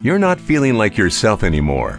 You're 0.00 0.20
not 0.20 0.38
feeling 0.38 0.74
like 0.74 0.96
yourself 0.96 1.42
anymore. 1.42 1.98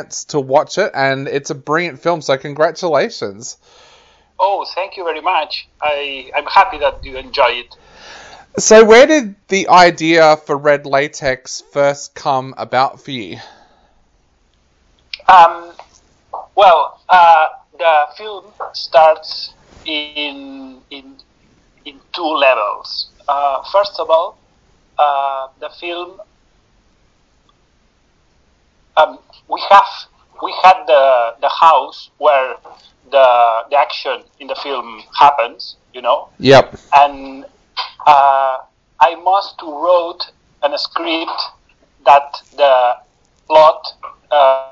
to 0.09 0.39
watch 0.39 0.77
it, 0.77 0.91
and 0.93 1.27
it's 1.27 1.49
a 1.49 1.55
brilliant 1.55 2.01
film. 2.01 2.21
So 2.21 2.37
congratulations. 2.37 3.57
Oh, 4.39 4.65
thank 4.73 4.97
you 4.97 5.03
very 5.03 5.21
much. 5.21 5.67
I 5.81 6.31
I'm 6.35 6.45
happy 6.45 6.79
that 6.79 7.05
you 7.05 7.17
enjoy 7.17 7.63
it. 7.63 7.75
So 8.57 8.83
where 8.83 9.07
did 9.07 9.35
the 9.47 9.69
idea 9.69 10.35
for 10.35 10.57
red 10.57 10.85
latex 10.85 11.63
first 11.71 12.15
come 12.15 12.53
about 12.57 13.01
for 13.01 13.11
you? 13.11 13.37
Um, 15.29 15.71
well, 16.55 16.99
uh, 17.07 17.47
the 17.77 18.07
film 18.17 18.45
starts 18.73 19.53
in 19.85 20.81
in 20.89 21.15
in 21.85 21.99
two 22.13 22.21
levels. 22.23 23.09
Uh, 23.27 23.63
first 23.71 23.99
of 23.99 24.09
all, 24.09 24.37
uh, 24.99 25.47
the 25.59 25.69
film 25.79 26.19
um, 28.97 29.19
we 29.47 29.61
have 29.69 29.83
we 30.43 30.53
had 30.63 30.83
the 30.87 31.35
the 31.41 31.49
house 31.49 32.09
where 32.17 32.55
the 33.11 33.63
the 33.69 33.77
action 33.77 34.23
in 34.39 34.47
the 34.47 34.55
film 34.55 35.03
happens, 35.19 35.77
you 35.93 36.01
know. 36.01 36.29
Yep. 36.39 36.75
And 36.93 37.45
uh, 38.05 38.57
I 38.99 39.15
must 39.23 39.61
wrote 39.61 40.31
a 40.63 40.77
script 40.77 41.41
that 42.05 42.41
the 42.55 42.95
plot 43.47 43.93
uh, 44.31 44.69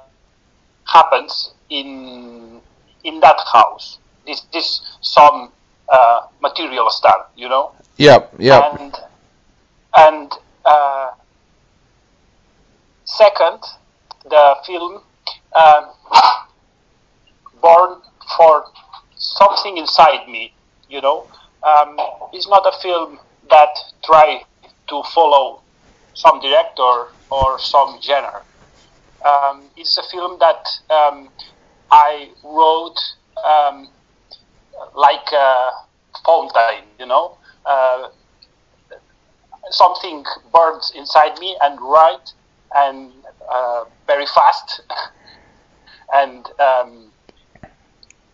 happens 0.85 1.53
in 1.69 2.61
in 3.03 3.19
that 3.19 3.39
house. 3.51 3.99
This 4.25 4.41
this 4.53 4.81
some 5.01 5.51
uh, 5.89 6.21
material 6.41 6.89
stuff, 6.89 7.29
you 7.35 7.49
know. 7.49 7.71
Yep. 7.97 8.35
Yep. 8.39 8.79
And 8.79 8.95
and 9.97 10.31
uh, 10.65 11.11
second, 13.05 13.59
the 14.25 14.55
film 14.65 15.01
um, 15.55 15.85
born 17.61 18.01
for 18.37 18.65
something 19.15 19.77
inside 19.77 20.27
me. 20.27 20.53
You 20.87 21.01
know, 21.01 21.27
um, 21.65 21.97
it's 22.33 22.47
not 22.47 22.65
a 22.65 22.73
film 22.81 23.19
that 23.49 23.69
try 24.03 24.41
to 24.89 25.03
follow 25.13 25.61
some 26.13 26.39
director 26.41 27.07
or 27.31 27.59
some 27.59 27.99
genre. 28.01 28.43
Um, 29.25 29.69
it's 29.75 29.97
a 29.97 30.03
film 30.11 30.39
that 30.39 30.65
um, 30.89 31.29
I 31.91 32.29
wrote 32.43 32.97
um, 33.45 33.89
like 34.95 35.27
a 35.33 35.69
fountain. 36.25 36.85
You 36.99 37.05
know. 37.07 37.37
Uh, 37.65 38.09
something 39.71 40.23
burns 40.51 40.91
inside 40.95 41.37
me 41.39 41.55
and 41.61 41.79
write 41.81 42.33
and 42.75 43.11
uh, 43.51 43.85
very 44.07 44.25
fast 44.27 44.81
and 46.13 46.45
um, 46.59 47.11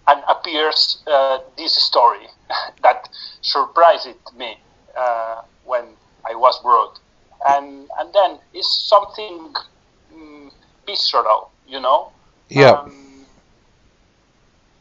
and 0.07 0.21
appears 0.29 1.01
uh, 1.07 1.39
this 1.57 1.75
story 1.75 2.27
that 2.83 3.07
surprised 3.41 4.07
me 4.37 4.57
uh, 4.97 5.41
when 5.63 5.95
I 6.29 6.35
was 6.35 6.59
brought 6.63 6.99
and 7.47 7.87
and 7.99 8.13
then 8.13 8.39
it's 8.53 8.87
something 8.89 9.53
um, 10.13 10.51
visceral 10.87 11.51
you 11.65 11.79
know? 11.79 12.11
Yeah. 12.49 12.71
um, 12.71 13.25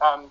um, 0.00 0.30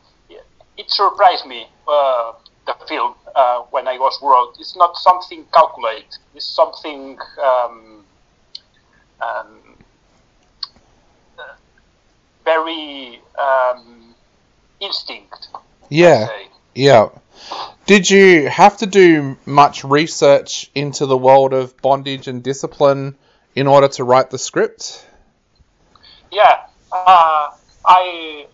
it 0.78 0.90
surprised 0.90 1.46
me 1.46 1.66
uh, 1.88 2.31
the 2.66 2.75
film 2.88 3.16
uh, 3.36 3.62
when 3.72 3.88
I 3.88 3.97
was 3.97 4.18
wrote 4.22 4.53
it's 4.59 4.75
not 4.78 4.96
something 4.97 5.46
calculated 5.53 6.09
it's 6.34 6.56
something 6.56 7.18
um, 7.44 8.06
um, 9.22 9.78
um, 13.40 14.16
instinct. 14.79 15.50
Yeah. 15.90 16.29
Yeah. 16.75 17.09
Did 17.85 18.09
you 18.09 18.47
have 18.47 18.78
to 18.78 18.85
do 18.85 19.38
much 19.46 19.84
research 19.84 20.72
into 20.74 21.06
the 21.06 21.18
world 21.18 21.53
of 21.53 21.75
bondage 21.81 22.28
and 22.28 22.41
discipline 22.41 23.18
in 23.56 23.68
order 23.68 23.88
to 23.90 24.03
write 24.03 24.29
the 24.29 24.38
script? 24.38 25.06
Yeah, 26.31 26.62
uh, 26.91 27.50
I 27.85 28.47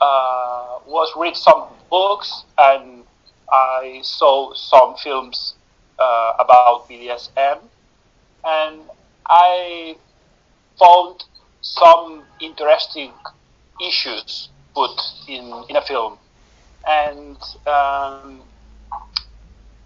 uh, 0.00 0.78
was 0.86 1.12
read 1.16 1.36
some 1.36 1.64
books 1.90 2.44
and 2.58 3.04
I 3.52 4.00
saw 4.02 4.54
some 4.54 4.96
films 4.96 5.54
uh, 5.98 6.32
about 6.38 6.88
BDSM, 6.88 7.58
and 8.44 8.80
I 9.26 9.96
found 10.78 11.24
some 11.60 12.22
interesting 12.40 13.12
issues 13.86 14.48
put 14.74 14.98
in 15.28 15.64
in 15.68 15.76
a 15.76 15.82
film, 15.82 16.18
and 16.88 17.36
um, 17.66 18.40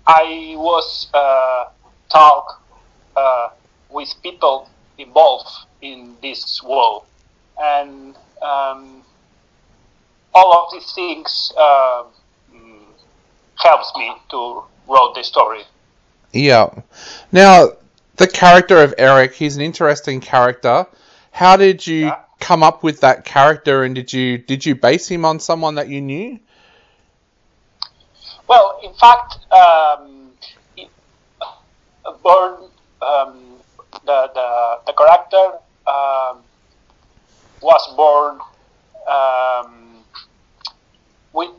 I 0.07 0.55
was 0.57 1.09
uh, 1.13 1.65
talk 2.11 2.63
uh, 3.17 3.49
with 3.91 4.13
people 4.23 4.69
involved 4.99 5.51
in 5.83 6.17
this 6.23 6.63
world, 6.63 7.05
and 7.61 8.17
um, 8.43 9.03
all 10.35 10.53
of 10.53 10.73
these 10.73 10.93
things 10.93 11.53
uh, 11.59 12.05
helps 13.59 13.93
me 13.97 14.13
to 14.31 14.63
write 14.89 15.13
the 15.15 15.25
story. 15.25 15.63
Yeah. 16.33 16.71
Now, 17.33 17.71
the 18.17 18.27
character 18.27 18.83
of 18.83 18.95
Eric, 18.99 19.35
he's 19.35 19.57
an 19.57 19.63
interesting 19.63 20.21
character. 20.21 20.87
How 21.33 21.57
did 21.57 21.87
you 21.87 22.07
Yeah. 22.07 22.26
Come 22.41 22.63
up 22.63 22.83
with 22.83 23.01
that 23.01 23.25
character 23.25 23.83
and 23.83 23.95
did 23.95 24.13
you 24.13 24.39
did 24.39 24.65
you 24.65 24.75
base 24.75 25.09
him 25.09 25.25
on 25.25 25.41
someone 25.41 25.77
that 25.77 25.89
you 25.89 26.01
knew? 26.01 26.39
Well, 28.49 28.81
in 28.85 28.95
fact, 28.95 29.39
um, 29.53 30.31
uh, 32.05 32.13
Born, 32.23 32.71
um, 33.03 33.57
the, 34.05 34.31
the, 34.35 34.79
the 34.87 34.93
character 34.93 35.59
um, 35.87 36.43
was 37.61 37.95
born 37.97 38.39
um, 39.11 40.05
with 41.33 41.51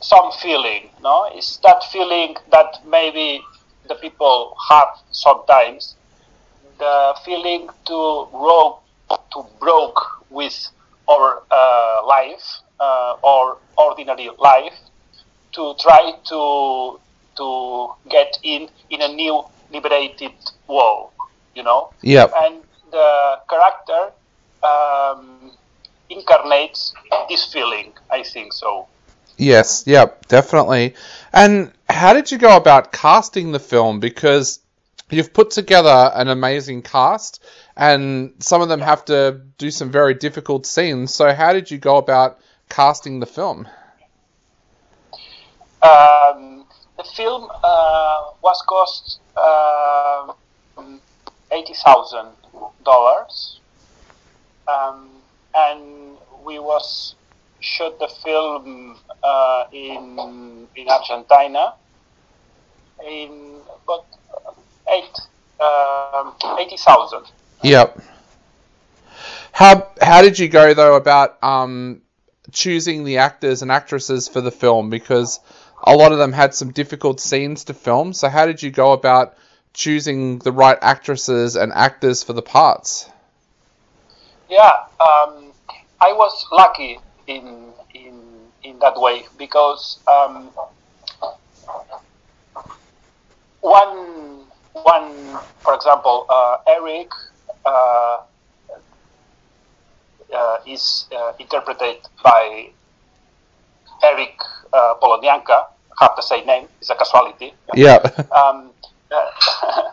some 0.00 0.32
feeling, 0.40 0.88
no? 1.02 1.28
It's 1.32 1.58
that 1.58 1.84
feeling 1.92 2.36
that 2.50 2.78
maybe 2.86 3.42
the 3.88 3.94
people 3.96 4.56
have 4.70 4.88
sometimes, 5.10 5.96
the 6.78 7.14
feeling 7.24 7.68
to 7.86 8.28
rogue, 8.32 8.81
to 9.32 9.46
broke 9.60 10.00
with 10.30 10.68
our 11.08 11.42
uh, 11.50 12.06
life, 12.06 12.60
uh, 12.80 13.16
or 13.22 13.58
ordinary 13.76 14.30
life, 14.38 14.74
to 15.52 15.74
try 15.80 16.12
to 16.28 16.98
to 17.36 17.94
get 18.10 18.38
in 18.42 18.68
in 18.90 19.02
a 19.02 19.08
new 19.08 19.44
liberated 19.72 20.32
world, 20.68 21.10
you 21.54 21.62
know. 21.62 21.90
Yep. 22.02 22.32
And 22.36 22.62
the 22.90 23.38
character 23.48 24.12
um, 24.62 25.52
incarnates 26.10 26.94
this 27.28 27.52
feeling. 27.52 27.92
I 28.10 28.22
think 28.22 28.52
so. 28.52 28.86
Yes, 29.38 29.84
yep, 29.86 30.26
definitely. 30.28 30.94
And 31.32 31.72
how 31.88 32.12
did 32.12 32.30
you 32.30 32.38
go 32.38 32.56
about 32.56 32.92
casting 32.92 33.52
the 33.52 33.58
film? 33.58 33.98
Because 33.98 34.60
you've 35.10 35.32
put 35.32 35.50
together 35.50 36.12
an 36.14 36.28
amazing 36.28 36.82
cast, 36.82 37.42
and 37.76 38.34
some 38.40 38.62
of 38.62 38.68
them 38.68 38.80
have 38.80 39.04
to 39.06 39.42
do 39.58 39.70
some 39.70 39.90
very 39.90 40.14
difficult 40.14 40.66
scenes. 40.66 41.14
So, 41.14 41.32
how 41.34 41.52
did 41.52 41.70
you 41.70 41.78
go 41.78 41.96
about 41.98 42.38
casting 42.70 43.20
the 43.20 43.26
film? 43.26 43.68
Um, 45.82 46.66
the 46.98 47.04
film 47.16 47.44
uh, 47.64 48.18
was 48.42 48.62
cost 48.68 49.20
um 49.36 51.02
eighty 51.52 51.74
thousand 51.84 52.36
dollars, 52.84 53.62
um, 54.72 55.22
and 55.54 56.18
we 56.44 56.58
was 56.58 57.16
shot 57.60 57.98
the 58.00 58.10
film 58.24 58.98
uh, 59.22 59.64
in 59.72 60.68
in 60.76 60.88
Argentina 60.88 61.74
in 63.06 63.62
but 63.86 64.04
eight 64.92 65.16
um, 65.64 66.36
eighty 66.60 66.76
thousand. 66.78 67.26
Yep. 67.62 68.02
How 69.52 69.88
how 70.00 70.22
did 70.22 70.38
you 70.38 70.48
go 70.48 70.74
though 70.74 70.96
about 70.96 71.42
um, 71.42 72.02
choosing 72.50 73.04
the 73.04 73.18
actors 73.18 73.62
and 73.62 73.70
actresses 73.70 74.28
for 74.28 74.40
the 74.40 74.50
film? 74.50 74.90
Because 74.90 75.40
a 75.82 75.94
lot 75.94 76.12
of 76.12 76.18
them 76.18 76.32
had 76.32 76.54
some 76.54 76.72
difficult 76.72 77.20
scenes 77.20 77.64
to 77.64 77.74
film. 77.74 78.12
So 78.12 78.28
how 78.28 78.46
did 78.46 78.62
you 78.62 78.70
go 78.70 78.92
about 78.92 79.36
choosing 79.74 80.38
the 80.38 80.52
right 80.52 80.78
actresses 80.80 81.56
and 81.56 81.72
actors 81.72 82.22
for 82.22 82.32
the 82.32 82.42
parts? 82.42 83.08
Yeah, 84.48 84.84
um, 85.00 85.52
I 86.00 86.12
was 86.12 86.46
lucky 86.50 86.98
in 87.26 87.72
in 87.94 88.20
in 88.64 88.78
that 88.80 88.98
way 89.00 89.24
because 89.38 89.98
um, 90.08 90.50
one 93.60 94.44
one 94.72 95.38
for 95.60 95.74
example 95.74 96.26
uh, 96.28 96.58
Eric 96.66 97.10
is 100.66 101.06
uh, 101.14 101.32
interpreted 101.38 101.96
by 102.22 102.68
Eric 104.02 104.40
uh, 104.72 104.94
Polonianka, 105.02 105.66
have 106.00 106.12
the 106.16 106.22
same 106.22 106.46
name, 106.46 106.68
it's 106.80 106.90
a 106.90 106.94
casualty. 106.94 107.54
Yeah. 107.74 107.98
Um, 108.32 108.70
uh, 109.12 109.84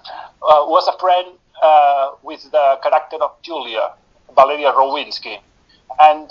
was 0.42 0.88
a 0.88 0.98
friend 0.98 1.28
uh, 1.62 2.12
with 2.24 2.42
the 2.52 2.80
character 2.82 3.18
of 3.22 3.32
Julia, 3.44 3.92
Valeria 4.34 4.72
Rowinski, 4.72 5.38
and 6.00 6.30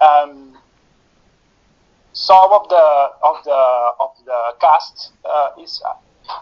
um, 0.00 0.56
some 2.14 2.50
of 2.52 2.68
the 2.70 3.08
of 3.22 3.44
the 3.44 3.92
of 4.00 4.10
the 4.24 4.54
cast 4.58 5.12
uh, 5.24 5.50
is 5.60 5.82
uh, 5.86 6.40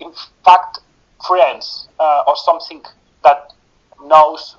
in 0.00 0.12
fact 0.44 0.80
friends 1.26 1.88
uh, 1.98 2.24
or 2.26 2.36
something 2.36 2.82
that 3.24 3.52
knows 4.08 4.56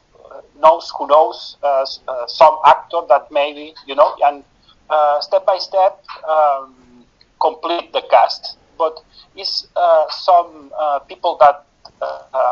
knows 0.60 0.92
who 0.98 1.08
knows 1.08 1.58
uh, 1.64 1.86
uh, 2.08 2.28
some 2.28 2.58
actor 2.66 3.02
that 3.10 3.28
maybe 3.32 3.74
you 3.86 3.96
know 3.96 4.16
and 4.26 4.44
uh, 4.90 5.20
step 5.22 5.46
by 5.46 5.58
step 5.58 6.04
um, 6.28 7.06
complete 7.42 7.92
the 7.94 8.02
cast. 8.10 8.58
But 8.78 9.00
it's 9.36 9.68
some 10.10 10.72
people 11.08 11.38
that 11.40 11.66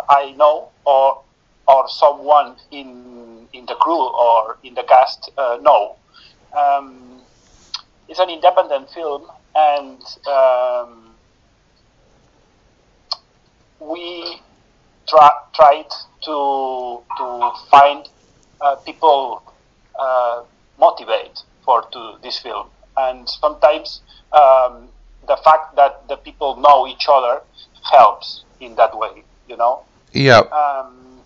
I 0.09 0.33
know 0.37 0.69
or 0.85 1.21
or 1.67 1.87
someone 1.89 2.55
in 2.71 3.47
in 3.53 3.65
the 3.65 3.75
crew 3.75 4.07
or 4.09 4.57
in 4.63 4.73
the 4.75 4.83
cast 4.83 5.31
know. 5.37 5.95
Um, 6.57 7.21
it's 8.07 8.19
an 8.19 8.29
independent 8.29 8.89
film 8.91 9.23
and 9.55 10.01
um, 10.27 11.15
we 13.79 14.41
tra- 15.07 15.43
tried 15.53 15.91
to 16.23 17.01
to 17.17 17.51
find 17.69 18.07
uh, 18.61 18.75
people 18.77 19.41
uh, 19.99 20.43
motivate 20.79 21.39
for 21.65 21.83
to 21.91 22.17
this 22.23 22.39
film, 22.39 22.67
and 22.97 23.29
sometimes 23.29 24.01
um, 24.33 24.87
the 25.27 25.37
fact 25.43 25.75
that 25.75 26.07
the 26.07 26.17
people 26.17 26.55
know 26.57 26.87
each 26.87 27.05
other 27.09 27.41
helps 27.91 28.43
in 28.59 28.75
that 28.75 28.97
way. 28.97 29.23
You 29.47 29.57
know. 29.57 29.83
Yeah. 30.13 30.39
Um, 30.39 31.19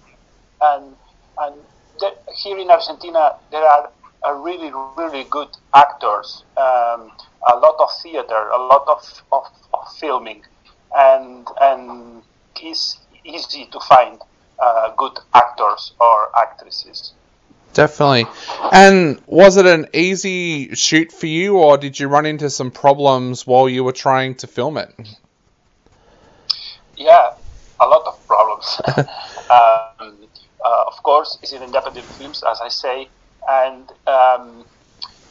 and 0.62 0.96
and 1.38 1.56
the, 2.00 2.14
here 2.36 2.58
in 2.58 2.70
Argentina 2.70 3.36
there 3.52 3.64
are 3.64 3.90
a 4.26 4.36
really 4.36 4.72
really 4.98 5.26
good 5.30 5.50
actors, 5.74 6.44
um, 6.58 7.12
a 7.48 7.56
lot 7.56 7.76
of 7.80 7.90
theater, 8.02 8.50
a 8.50 8.58
lot 8.58 8.84
of, 8.88 9.24
of, 9.32 9.46
of 9.74 9.94
filming, 10.00 10.44
and 10.96 11.48
and 11.62 12.24
it's 12.62 12.98
easy 13.26 13.68
to 13.72 13.80
find 13.80 14.20
uh, 14.62 14.94
good 14.96 15.18
actors 15.34 15.94
or 16.00 16.30
actresses. 16.38 17.14
Definitely. 17.74 18.26
And 18.72 19.22
was 19.28 19.58
it 19.58 19.66
an 19.66 19.88
easy 19.94 20.74
shoot 20.76 21.12
for 21.12 21.26
you, 21.26 21.58
or 21.58 21.78
did 21.78 22.00
you 22.00 22.08
run 22.08 22.26
into 22.26 22.50
some 22.50 22.72
problems 22.72 23.46
while 23.46 23.68
you 23.68 23.84
were 23.84 23.92
trying 23.92 24.36
to 24.36 24.48
film 24.48 24.78
it? 24.78 24.94
Yeah, 26.96 27.32
a 27.82 27.86
lot 27.86 28.04
of 28.08 28.26
problems. 28.26 28.82
um, 29.50 30.30
uh, 30.64 30.84
of 30.88 31.04
course, 31.04 31.38
it's 31.44 31.52
an 31.52 31.64
independent 31.64 32.10
film, 32.14 32.32
as 32.32 32.62
I 32.62 32.70
say, 32.70 33.10
and 33.48 33.92
um, 34.08 34.66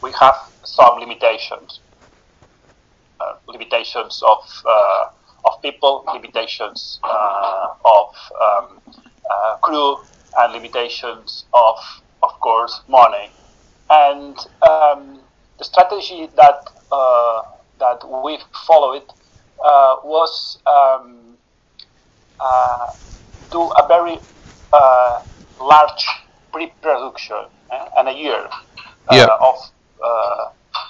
we 0.03 0.13
have 0.21 0.37
some 0.65 0.99
limitations. 0.99 1.81
Uh, 3.19 3.35
limitations 3.49 4.23
of 4.23 4.39
uh, 4.69 5.05
of 5.45 5.61
people, 5.63 6.05
limitations 6.13 6.99
uh, 7.03 7.67
of 7.85 8.15
um, 8.43 8.81
uh, 9.31 9.57
crew, 9.57 9.97
and 10.39 10.53
limitations 10.53 11.45
of, 11.53 11.77
of 12.23 12.31
course, 12.41 12.81
money. 12.89 13.31
And 13.91 14.37
um, 14.63 15.21
the 15.59 15.65
strategy 15.65 16.29
that 16.37 16.69
uh, 16.91 17.43
that 17.79 18.01
we 18.25 18.39
followed 18.67 19.05
uh, 19.65 19.97
was 20.05 20.59
um, 20.67 21.37
uh, 22.41 22.91
do 23.51 23.61
a 23.63 23.87
very 23.89 24.19
uh, 24.73 25.23
large 25.61 26.07
pre-production 26.53 27.45
eh, 27.71 27.87
and 27.99 28.09
a 28.09 28.13
year 28.13 28.49
yeah. 29.11 29.27
of 29.41 29.57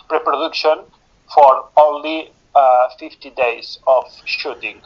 pre-production 0.08 0.78
for 1.34 1.68
only 1.76 2.32
50 2.98 3.30
days 3.30 3.78
of 3.86 4.04
shooting, 4.24 4.82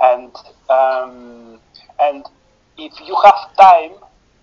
and 0.00 0.34
um, 0.68 1.60
and 2.00 2.24
if 2.76 2.92
you 3.06 3.16
have 3.24 3.56
time, 3.60 3.92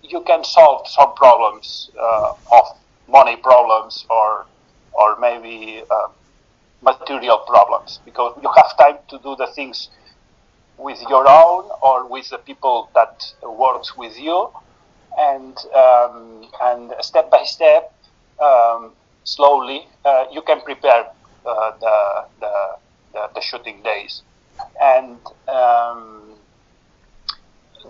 you 0.02 0.22
can 0.26 0.44
solve 0.44 0.86
some 0.88 1.14
problems 1.14 1.90
uh, 2.00 2.32
of 2.52 2.64
money 3.08 3.36
problems 3.36 4.06
or 4.10 4.46
or 4.92 5.18
maybe 5.20 5.82
uh, 5.90 6.08
material 6.82 7.38
problems 7.46 8.00
because 8.04 8.38
you 8.42 8.50
have 8.56 8.76
time 8.78 8.98
to 9.08 9.18
do 9.22 9.36
the 9.36 9.46
things 9.54 9.88
with 10.78 11.00
your 11.08 11.28
own 11.28 11.70
or 11.82 12.08
with 12.08 12.28
the 12.30 12.38
people 12.38 12.90
that 12.94 13.22
works 13.44 13.96
with 13.96 14.18
you. 14.18 14.50
And 15.18 15.56
um, 15.76 16.50
and 16.62 16.92
step 17.00 17.30
by 17.30 17.42
step 17.44 17.92
um, 18.42 18.94
slowly 19.24 19.86
uh, 20.04 20.24
you 20.32 20.42
can 20.42 20.60
prepare 20.62 21.04
uh, 21.46 21.72
the, 21.80 22.24
the, 22.40 22.76
the, 23.12 23.30
the 23.34 23.40
shooting 23.40 23.82
days 23.82 24.22
and 24.80 25.18
um, 25.48 26.34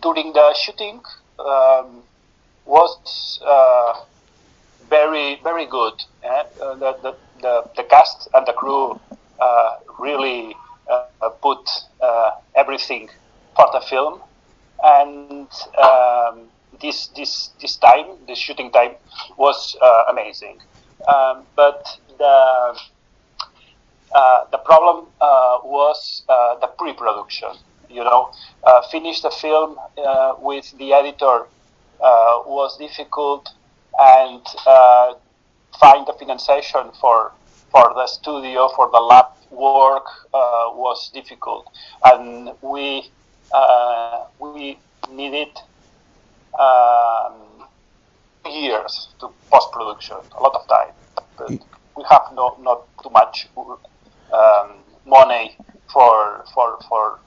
during 0.02 0.32
the 0.32 0.54
shooting 0.54 1.00
um, 1.38 2.02
was 2.66 3.40
uh, 3.44 4.04
very 4.88 5.40
very 5.42 5.66
good. 5.66 5.94
Eh? 6.22 6.28
Uh, 6.60 6.74
the, 6.74 6.92
the, 7.02 7.16
the, 7.40 7.70
the, 7.76 7.82
cast 7.84 8.28
and 8.34 8.46
the 8.46 8.52
crew 8.52 8.98
uh, 9.40 9.76
really 9.98 10.54
uh, 10.90 11.28
put 11.42 11.68
everything 12.56 13.08
for 13.56 13.66
the 13.72 13.80
film, 13.80 14.20
and 14.82 15.48
um, 15.78 16.48
this 16.80 17.08
this 17.16 17.50
this 17.60 17.76
time, 17.76 18.06
the 18.26 18.34
shooting 18.34 18.70
time, 18.70 18.92
was 19.36 19.76
amazing. 20.08 20.60
Um, 21.08 21.44
but 21.56 21.98
the 22.18 22.78
the 24.12 24.58
problem 24.64 25.06
was 25.64 26.22
the 26.28 26.70
pre-production 26.78 27.56
you 27.90 28.04
know, 28.04 28.30
uh, 28.64 28.82
finish 28.90 29.20
the 29.20 29.30
film 29.30 29.76
uh, 29.98 30.34
with 30.38 30.70
the 30.78 30.92
editor 30.92 31.46
uh, 32.00 32.42
was 32.46 32.78
difficult, 32.78 33.50
and 33.98 34.42
uh, 34.66 35.14
find 35.78 36.06
the 36.06 36.12
financiation 36.14 36.90
for 37.00 37.32
for 37.70 37.92
the 37.94 38.06
studio 38.06 38.68
for 38.74 38.90
the 38.90 38.98
lab 38.98 39.26
work 39.50 40.06
uh, 40.32 40.70
was 40.74 41.10
difficult, 41.12 41.66
and 42.04 42.52
we 42.62 43.10
uh, 43.52 44.24
we 44.38 44.78
needed 45.10 45.50
um, 46.58 47.34
years 48.46 49.08
to 49.20 49.28
post 49.50 49.70
production, 49.72 50.16
a 50.38 50.42
lot 50.42 50.54
of 50.54 50.66
time. 50.68 50.94
But 51.36 51.50
we 51.96 52.04
have 52.08 52.22
no, 52.34 52.56
not 52.60 52.86
too 53.02 53.10
much 53.10 53.48
um, 54.32 54.72
money 55.06 55.56
for 55.92 56.44
for 56.54 56.78
for 56.88 57.18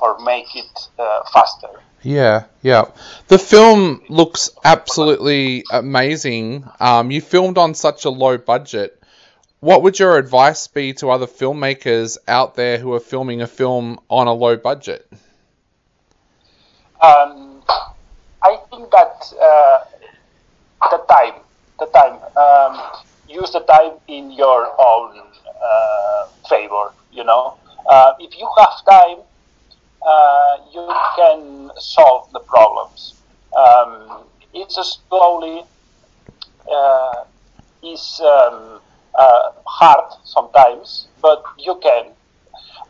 or 0.00 0.18
make 0.20 0.54
it 0.54 0.88
uh, 0.98 1.20
faster. 1.32 1.68
Yeah, 2.02 2.44
yeah. 2.62 2.84
The 3.28 3.38
film 3.38 4.02
looks 4.08 4.50
absolutely 4.62 5.64
amazing. 5.70 6.68
Um, 6.78 7.10
you 7.10 7.20
filmed 7.20 7.56
on 7.56 7.74
such 7.74 8.04
a 8.04 8.10
low 8.10 8.36
budget. 8.36 9.00
What 9.60 9.82
would 9.82 9.98
your 9.98 10.18
advice 10.18 10.66
be 10.66 10.92
to 10.94 11.10
other 11.10 11.26
filmmakers 11.26 12.18
out 12.28 12.54
there 12.54 12.78
who 12.78 12.92
are 12.92 13.00
filming 13.00 13.40
a 13.40 13.46
film 13.46 13.98
on 14.10 14.26
a 14.26 14.34
low 14.34 14.56
budget? 14.58 15.08
Um, 17.00 17.62
I 18.42 18.58
think 18.70 18.90
that 18.90 19.32
uh, 19.40 19.78
the 20.90 20.98
time, 21.08 21.40
the 21.78 21.86
time, 21.86 22.18
um, 22.36 23.02
use 23.28 23.50
the 23.52 23.60
time 23.60 23.92
in 24.08 24.30
your 24.30 24.68
own 24.78 25.22
favor. 26.48 26.92
You 27.12 27.24
know, 27.24 27.56
uh, 27.88 28.12
if 28.18 28.36
you 28.38 28.48
have 28.58 28.84
time, 28.88 29.18
uh, 30.06 30.56
you 30.72 30.88
can 31.16 31.70
solve 31.78 32.30
the 32.32 32.40
problems. 32.40 33.14
Um, 33.56 34.24
it's 34.52 34.76
slowly 35.08 35.64
uh, 36.70 37.24
is 37.82 38.20
um, 38.20 38.80
uh, 39.14 39.52
hard 39.66 40.12
sometimes, 40.24 41.08
but 41.20 41.42
you 41.58 41.78
can. 41.82 42.06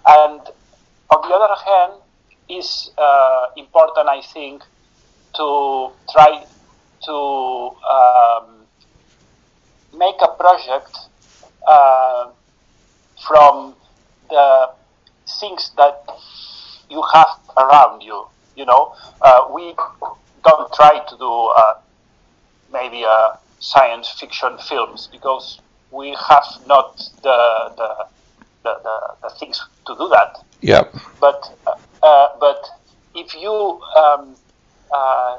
And 0.06 0.40
on 1.10 1.28
the 1.28 1.34
other 1.34 1.54
hand, 1.66 1.92
uh, 2.98 3.46
important, 3.56 4.08
I 4.08 4.20
think, 4.20 4.62
to 5.36 5.90
try 6.10 6.44
to 7.04 7.16
um, 7.90 8.66
make 9.98 10.16
a 10.22 10.28
project 10.28 10.96
uh, 11.66 12.30
from 13.34 13.74
the 14.30 14.70
things 15.40 15.72
that 15.76 16.04
you 16.88 17.02
have 17.12 17.32
around 17.56 18.00
you. 18.00 18.26
You 18.54 18.64
know, 18.64 18.94
uh, 19.20 19.48
we 19.52 19.74
don't 20.44 20.72
try 20.72 21.00
to 21.08 21.16
do 21.18 21.32
uh, 21.56 21.74
maybe 22.72 23.02
a 23.02 23.38
science 23.58 24.08
fiction 24.20 24.56
films 24.68 25.08
because 25.10 25.60
we 25.90 26.10
have 26.28 26.46
not 26.68 26.96
the 27.24 27.38
the, 27.76 27.88
the, 28.62 28.72
the, 28.84 28.96
the 29.22 29.30
things 29.40 29.60
to 29.86 29.96
do 29.96 30.08
that. 30.10 30.36
Yep. 30.60 30.94
But 31.18 31.40
uh, 32.04 32.28
but 32.38 32.62
if 33.16 33.34
you 33.34 33.52
um, 33.96 34.36
uh, 34.94 35.38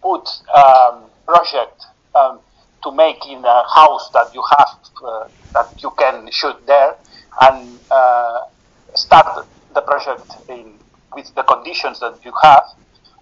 put 0.00 0.28
um, 0.54 1.02
project 1.26 1.82
um, 2.14 2.38
to 2.84 2.92
make 2.92 3.26
in 3.28 3.44
a 3.44 3.62
house 3.74 4.10
that 4.14 4.28
you 4.34 4.42
have 4.56 4.68
uh, 5.06 5.24
that 5.54 5.68
you 5.82 5.90
can 5.98 6.28
shoot 6.30 6.56
there 6.66 6.94
and 7.42 7.80
uh, 7.90 8.40
start 8.94 9.46
the 9.74 9.82
project 9.82 10.32
in 10.48 10.78
with 11.14 11.32
the 11.34 11.42
conditions 11.42 12.00
that 12.00 12.18
you 12.24 12.32
have, 12.42 12.64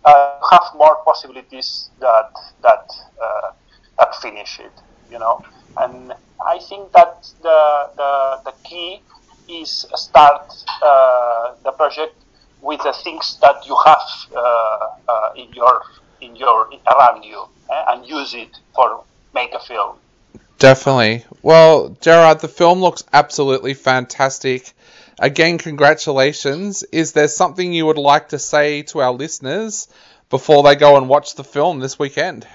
uh, 0.04 0.38
have 0.50 0.64
more 0.74 0.98
possibilities 1.04 1.90
that 2.00 2.30
that 2.62 2.86
uh, 3.22 3.50
that 3.98 4.14
finish 4.22 4.60
it. 4.60 4.72
You 5.10 5.18
know, 5.18 5.40
and 5.76 6.12
I 6.46 6.58
think 6.68 6.92
that 6.92 7.26
the 7.42 7.60
the, 7.96 8.36
the 8.46 8.52
key 8.64 9.02
is 9.48 9.84
start 9.94 10.42
uh, 10.82 11.54
the 11.64 11.72
project 11.72 12.14
with 12.60 12.80
the 12.82 12.92
things 13.04 13.38
that 13.42 13.56
you 13.66 13.76
have 13.86 14.08
uh, 14.36 15.30
in 15.36 15.52
your 15.54 15.80
in 16.20 16.36
your 16.36 16.68
around 16.94 17.22
you 17.24 17.44
eh, 17.70 17.82
and 17.88 18.06
use 18.06 18.34
it 18.34 18.56
for 18.74 19.04
make 19.34 19.52
a 19.54 19.60
film. 19.60 19.96
Definitely. 20.58 21.24
Well, 21.42 21.96
Gerard, 22.00 22.40
the 22.40 22.48
film 22.48 22.80
looks 22.80 23.04
absolutely 23.12 23.74
fantastic. 23.74 24.72
Again, 25.18 25.58
congratulations. 25.58 26.82
Is 26.82 27.12
there 27.12 27.28
something 27.28 27.72
you 27.72 27.86
would 27.86 27.98
like 27.98 28.30
to 28.30 28.38
say 28.38 28.82
to 28.82 29.00
our 29.00 29.12
listeners 29.12 29.88
before 30.28 30.62
they 30.62 30.76
go 30.76 30.96
and 30.96 31.08
watch 31.08 31.34
the 31.34 31.44
film 31.44 31.80
this 31.80 31.98
weekend? 31.98 32.46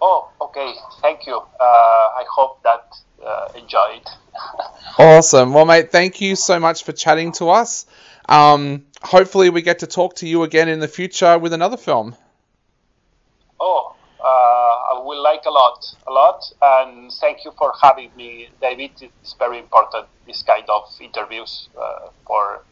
Oh, 0.00 0.30
okay. 0.40 0.74
Thank 1.00 1.26
you. 1.26 1.36
Uh, 1.36 1.62
I 1.62 2.24
hope 2.30 2.62
that 2.62 2.94
uh, 3.24 3.48
enjoy 3.54 4.00
it. 4.00 4.08
awesome. 4.98 5.52
Well, 5.52 5.64
mate, 5.64 5.90
thank 5.90 6.20
you 6.20 6.36
so 6.36 6.60
much 6.60 6.84
for 6.84 6.92
chatting 6.92 7.32
to 7.32 7.50
us. 7.50 7.86
Um, 8.28 8.86
hopefully, 9.02 9.50
we 9.50 9.62
get 9.62 9.78
to 9.80 9.86
talk 9.86 10.16
to 10.16 10.28
you 10.28 10.42
again 10.42 10.68
in 10.68 10.80
the 10.80 10.88
future 10.88 11.38
with 11.38 11.52
another 11.52 11.76
film. 11.76 12.14
Oh, 13.58 13.94
uh, 14.20 14.24
I 14.24 15.02
will 15.04 15.15
like 15.30 15.44
a 15.46 15.50
lot, 15.50 15.80
a 16.06 16.12
lot, 16.12 16.40
and 16.62 17.12
thank 17.20 17.44
you 17.44 17.52
for 17.58 17.72
having 17.82 18.10
me, 18.16 18.48
David. 18.60 18.92
It's 19.00 19.34
very 19.38 19.58
important 19.58 20.06
this 20.26 20.42
kind 20.42 20.68
of 20.68 20.82
interviews 21.00 21.68
uh, 21.76 22.10
for 22.26 22.62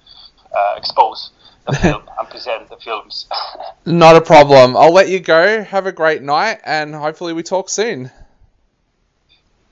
uh, 0.55 0.75
expose 0.77 1.31
the 1.67 1.73
film 1.83 2.03
and 2.19 2.29
present 2.29 2.69
the 2.69 2.77
films. 2.77 3.27
Not 3.85 4.17
a 4.17 4.21
problem. 4.21 4.77
I'll 4.77 4.93
let 4.93 5.09
you 5.09 5.21
go. 5.21 5.63
Have 5.63 5.87
a 5.87 5.93
great 5.93 6.23
night, 6.23 6.61
and 6.65 6.95
hopefully 6.95 7.33
we 7.33 7.43
talk 7.43 7.69
soon. 7.69 8.11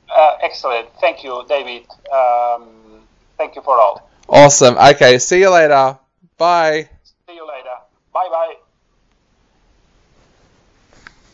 Uh, 0.09 0.35
excellent. 0.43 0.89
Thank 1.01 1.25
you, 1.25 1.45
David. 1.49 1.87
Um, 2.13 2.69
thank 3.39 3.55
you 3.57 3.63
for 3.63 3.81
all. 3.81 4.11
Awesome. 4.29 4.77
Okay, 4.77 5.19
see 5.19 5.41
you 5.41 5.51
later. 5.51 5.99
Bye. 6.37 6.89
See 7.29 7.35
you 7.35 7.47
later. 7.47 7.77
Bye 8.13 8.29
bye. 8.31 8.62